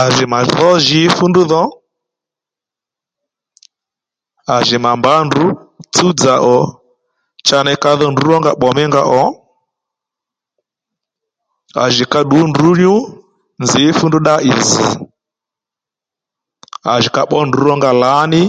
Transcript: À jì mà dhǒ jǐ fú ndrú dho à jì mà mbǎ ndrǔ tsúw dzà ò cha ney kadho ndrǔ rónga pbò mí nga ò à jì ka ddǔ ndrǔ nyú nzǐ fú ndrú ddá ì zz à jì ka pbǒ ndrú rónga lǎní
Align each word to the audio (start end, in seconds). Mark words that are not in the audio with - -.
À 0.00 0.04
jì 0.14 0.24
mà 0.32 0.38
dhǒ 0.50 0.68
jǐ 0.86 1.00
fú 1.16 1.24
ndrú 1.28 1.42
dho 1.52 1.62
à 4.54 4.56
jì 4.66 4.76
mà 4.84 4.90
mbǎ 4.98 5.12
ndrǔ 5.26 5.44
tsúw 5.94 6.12
dzà 6.18 6.34
ò 6.56 6.58
cha 7.46 7.58
ney 7.64 7.78
kadho 7.82 8.06
ndrǔ 8.10 8.24
rónga 8.32 8.52
pbò 8.56 8.68
mí 8.76 8.84
nga 8.88 9.02
ò 9.22 9.24
à 11.82 11.84
jì 11.94 12.04
ka 12.12 12.20
ddǔ 12.24 12.38
ndrǔ 12.50 12.68
nyú 12.80 12.94
nzǐ 13.62 13.82
fú 13.96 14.04
ndrú 14.06 14.18
ddá 14.22 14.34
ì 14.50 14.52
zz 14.66 14.72
à 16.92 16.94
jì 17.02 17.08
ka 17.16 17.22
pbǒ 17.26 17.38
ndrú 17.46 17.60
rónga 17.68 17.90
lǎní 18.02 18.42